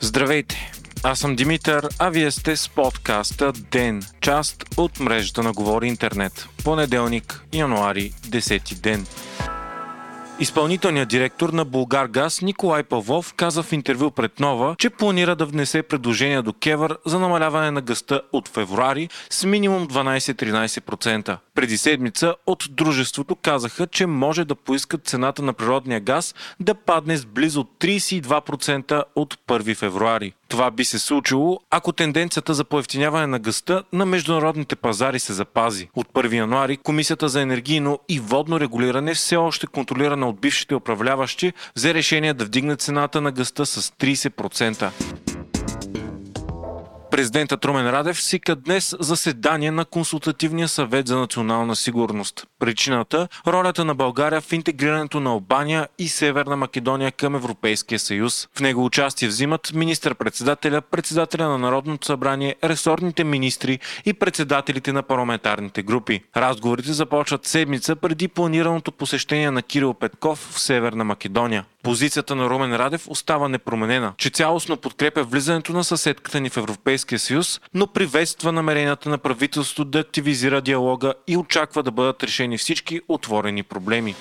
[0.00, 0.72] Здравейте!
[1.02, 6.48] Аз съм Димитър, а вие сте с подкаста ДЕН, част от мрежата на Говори Интернет.
[6.64, 9.06] Понеделник, януари, 10 ден.
[10.40, 15.46] Изпълнителният директор на Булгар Газ Николай Павлов каза в интервю пред Нова, че планира да
[15.46, 21.36] внесе предложение до Кевър за намаляване на гъста от февруари с минимум 12-13%.
[21.54, 27.16] Преди седмица от дружеството казаха, че може да поискат цената на природния газ да падне
[27.16, 30.32] с близо 32% от 1 февруари.
[30.50, 35.88] Това би се случило, ако тенденцията за поевтиняване на гъста на международните пазари се запази.
[35.94, 41.52] От 1 януари Комисията за енергийно и водно регулиране все още контролирана от бившите управляващи
[41.76, 45.29] взе решение да вдигне цената на гъста с 30%.
[47.10, 52.46] Президентът Румен Радев свика днес заседание на Консултативния съвет за национална сигурност.
[52.58, 58.48] Причината– ролята на България в интегрирането на Албания и Северна Македония към Европейския съюз.
[58.56, 65.82] В него участие взимат министър-председателя, председателя на Народното събрание, ресорните министри и председателите на парламентарните
[65.82, 66.22] групи.
[66.36, 71.64] Разговорите започват седмица преди планираното посещение на Кирил Петков в Северна Македония.
[71.82, 77.18] Позицията на Румен Радев остава непроменена, че цялостно подкрепя влизането на съседката ни в Европейския
[77.18, 83.00] съюз, но приветства намеренията на правителството да активизира диалога и очаква да бъдат решени всички
[83.08, 84.14] отворени проблеми.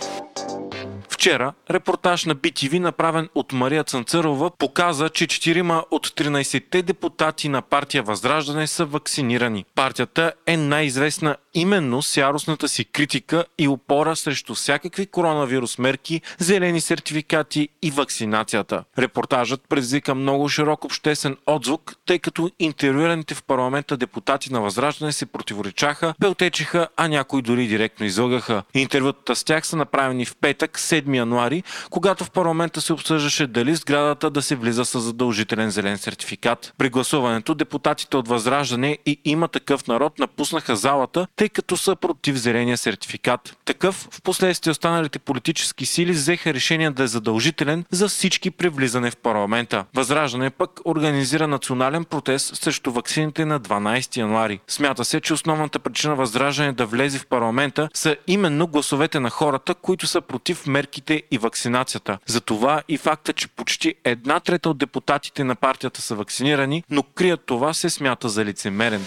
[1.10, 7.62] Вчера репортаж на BTV, направен от Мария Цанцърова, показа, че 4 от 13-те депутати на
[7.62, 9.66] партия Възраждане са вакцинирани.
[9.76, 16.82] Партията е най-известна именно с яростната си критика и опора срещу всякакви коронавирус мерки, зелени
[16.82, 18.84] сертификати и вакцинацията.
[18.98, 25.26] Репортажът предизвика много широк обществен отзвук, тъй като интервюираните в парламента депутати на Възраждане се
[25.26, 28.64] противоречаха, пелтечиха, а някои дори директно излъгаха.
[28.74, 33.76] Интервютата с тях са направени в петък, 7 януари, когато в парламента се обсъждаше дали
[33.76, 36.74] сградата да се влиза с задължителен зелен сертификат.
[36.78, 42.36] При гласуването депутатите от Възраждане и има такъв народ напуснаха залата, тъй като са против
[42.36, 43.58] зеления сертификат.
[43.66, 49.12] Такъв в последствие останалите политически сили взеха решение да е задължителен за всички при влизане
[49.12, 49.86] в парламента.
[49.96, 54.60] Възраждане пък организира национален протест срещу ваксините на 12 януари.
[54.68, 59.76] Смята се, че основната причина Възраждане да влезе в парламента са именно гласовете на хората,
[59.76, 62.18] които са против мерките и вакцинацията.
[62.26, 67.42] Затова и факта, че почти една трета от депутатите на партията са вакцинирани, но крият
[67.46, 69.06] това се смята за лицемерен.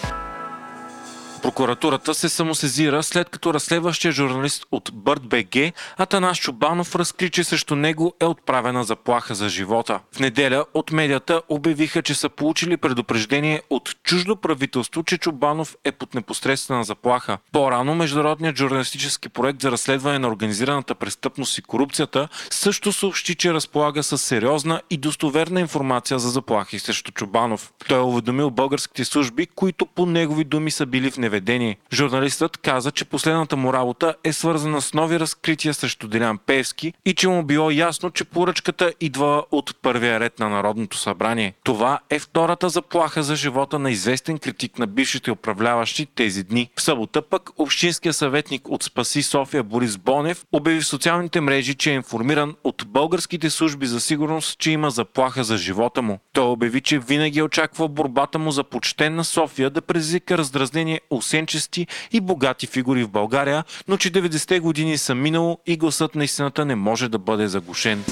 [1.43, 7.75] Прокуратурата се самосезира след като разследващия журналист от Бърт БГ Атанас Чубанов разкри, че срещу
[7.75, 9.99] него е отправена заплаха за живота.
[10.15, 15.91] В неделя от медията обявиха, че са получили предупреждение от чуждо правителство, че Чубанов е
[15.91, 17.37] под непосредствена заплаха.
[17.51, 24.03] По-рано Международният журналистически проект за разследване на организираната престъпност и корупцията също съобщи, че разполага
[24.03, 27.73] с сериозна и достоверна информация за заплахи срещу Чубанов.
[27.87, 31.77] Той е уведомил българските служби, които по негови думи са били в неведение поведение.
[31.93, 37.13] Журналистът каза, че последната му работа е свързана с нови разкрития срещу Делян Певски и
[37.13, 41.53] че му било ясно, че поръчката идва от първия ред на Народното събрание.
[41.63, 46.69] Това е втората заплаха за живота на известен критик на бившите управляващи тези дни.
[46.75, 51.91] В събота пък Общинския съветник от Спаси София Борис Бонев обяви в социалните мрежи, че
[51.91, 56.19] е информиран от българските служби за сигурност, че има заплаха за живота му.
[56.33, 61.87] Той обяви, че винаги е очаква борбата му за почтен София да предизвика раздразнение усенчести
[62.11, 66.65] и богати фигури в България, но че 90-те години са минало и гласът на истината
[66.65, 68.03] не може да бъде заглушен.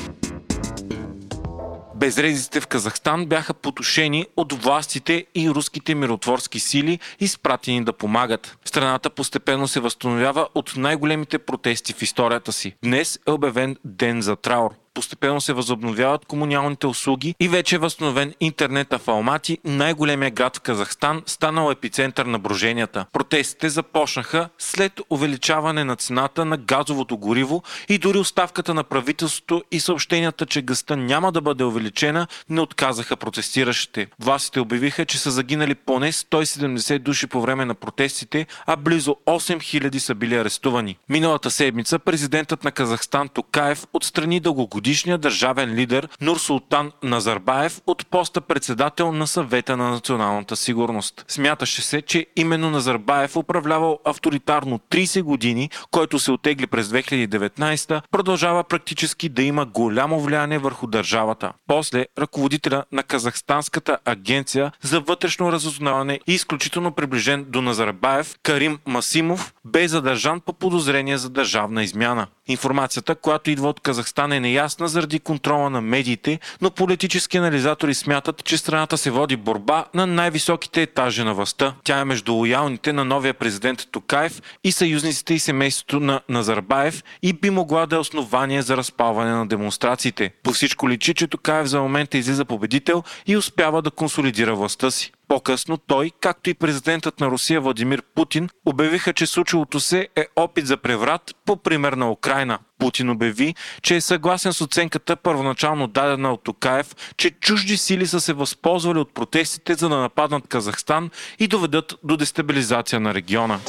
[1.95, 8.57] Безредиците в Казахстан бяха потушени от властите и руските миротворски сили, изпратени да помагат.
[8.65, 12.75] Страната постепенно се възстановява от най-големите протести в историята си.
[12.83, 18.33] Днес е обявен ден за траур постепенно се възобновяват комуналните услуги и вече е възстановен
[18.39, 23.05] интернета в Алмати, най-големия град в Казахстан, станал епицентър на броженията.
[23.13, 29.79] Протестите започнаха след увеличаване на цената на газовото гориво и дори оставката на правителството и
[29.79, 34.07] съобщенията, че гъста няма да бъде увеличена, не отказаха протестиращите.
[34.19, 39.97] Властите обявиха, че са загинали поне 170 души по време на протестите, а близо 8000
[39.97, 40.97] са били арестувани.
[41.09, 48.07] Миналата седмица президентът на Казахстан Токаев отстрани дългогодишно годишния държавен лидер Нур Султан Назарбаев от
[48.07, 51.25] поста председател на съвета на националната сигурност.
[51.27, 58.63] Смяташе се, че именно Назарбаев управлявал авторитарно 30 години, който се отегли през 2019, продължава
[58.63, 61.53] практически да има голямо влияние върху държавата.
[61.67, 69.53] После ръководителя на Казахстанската агенция за вътрешно разузнаване и изключително приближен до Назарбаев Карим Масимов
[69.65, 72.27] бе задържан по подозрение за държавна измяна.
[72.51, 78.43] Информацията, която идва от Казахстан е неясна заради контрола на медиите, но политически анализатори смятат,
[78.43, 81.73] че страната се води борба на най-високите етажи на властта.
[81.83, 87.33] Тя е между лоялните на новия президент Токаев и съюзниците и семейството на Назарбаев и
[87.33, 90.31] би могла да е основание за разпалване на демонстрациите.
[90.43, 95.11] По всичко личи, че Токаев за момента излиза победител и успява да консолидира властта си.
[95.31, 100.67] По-късно той, както и президентът на Русия Владимир Путин, обявиха, че случилото се е опит
[100.67, 102.59] за преврат по пример на Украина.
[102.79, 108.19] Путин обяви, че е съгласен с оценката първоначално дадена от Токаев, че чужди сили са
[108.19, 113.59] се възползвали от протестите за да нападнат Казахстан и доведат до дестабилизация на региона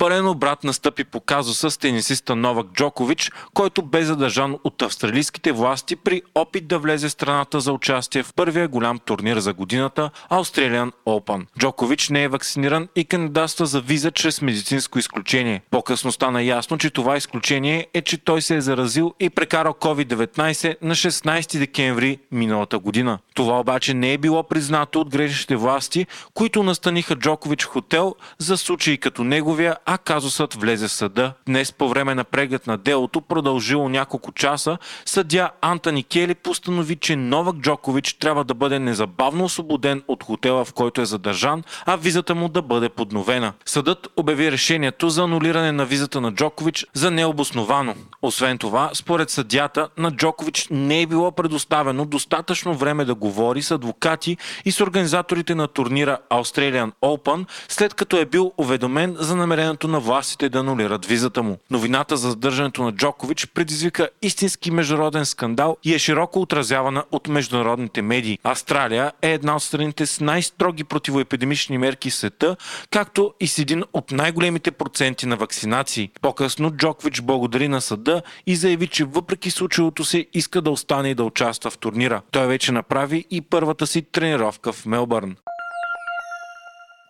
[0.00, 5.96] пълен обрат настъпи по казуса с тенисиста Новак Джокович, който бе задържан от австралийските власти
[5.96, 10.92] при опит да влезе в страната за участие в първия голям турнир за годината Australian
[11.06, 11.46] Open.
[11.58, 15.62] Джокович не е вакциниран и кандидатства за виза чрез медицинско изключение.
[15.70, 20.76] По-късно стана ясно, че това изключение е, че той се е заразил и прекарал COVID-19
[20.82, 23.18] на 16 декември миналата година.
[23.40, 28.98] Това обаче не е било признато от грешните власти, които настаниха Джокович хотел за случаи
[28.98, 31.32] като неговия, а казусът влезе в съда.
[31.46, 37.16] Днес по време на преглед на делото, продължило няколко часа, съдя Антони Кели постанови, че
[37.16, 42.34] Новак Джокович трябва да бъде незабавно освободен от хотела, в който е задържан, а визата
[42.34, 43.52] му да бъде подновена.
[43.64, 47.94] Съдът обяви решението за анулиране на визата на Джокович за необосновано.
[48.22, 53.70] Освен това, според съдята, на Джокович не е било предоставено достатъчно време да говори с
[53.70, 59.80] адвокати и с организаторите на турнира Australian Open, след като е бил уведомен за намереното
[59.80, 61.58] решението на властите да анулират визата му.
[61.70, 68.02] Новината за задържането на Джокович предизвика истински международен скандал и е широко отразявана от международните
[68.02, 68.38] медии.
[68.44, 72.56] Австралия е една от страните с най-строги противоепидемични мерки в света,
[72.90, 76.10] както и с един от най-големите проценти на вакцинации.
[76.20, 81.14] По-късно Джокович благодари на съда и заяви, че въпреки случилото се иска да остане и
[81.14, 82.22] да участва в турнира.
[82.30, 85.36] Той вече направи и първата си тренировка в Мелбърн.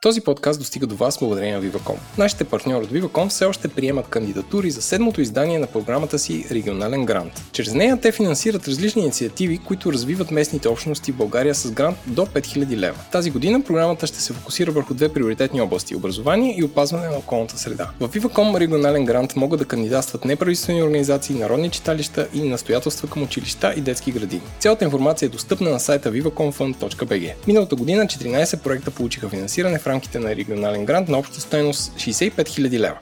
[0.03, 1.97] Този подкаст достига до вас благодарение на Viva.com.
[2.19, 7.07] Нашите партньори от Viva.com все още приемат кандидатури за седмото издание на програмата си Регионален
[7.07, 7.45] грант.
[7.53, 12.27] Чрез нея те финансират различни инициативи, които развиват местните общности в България с грант до
[12.27, 12.99] 5000 лева.
[13.13, 17.59] Тази година програмата ще се фокусира върху две приоритетни области– образование и опазване на околната
[17.59, 17.91] среда.
[18.01, 23.75] В Viva.com Регионален грант могат да кандидатстват неправителствени организации, народни читалища и настоятелства към училища
[23.77, 24.43] и детски градини.
[24.59, 27.33] Цялата информация е достъпна на сайта vivacomfund.bg.
[27.47, 32.33] Миналата година 14 проекта получиха финансиране в рамките на регионален грант на обща стоеност 65
[32.33, 32.99] 000 лева.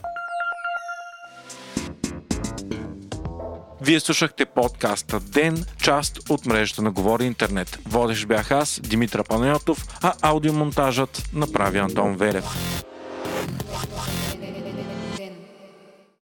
[3.81, 7.79] Вие слушахте подкаста Ден, част от мрежата на Говори Интернет.
[7.89, 12.45] Водещ бях аз, Димитър Панайотов, а аудиомонтажът направи Антон Верев.